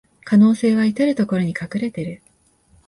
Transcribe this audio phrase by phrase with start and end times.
[0.23, 2.23] 可能性はいたるところに隠れてる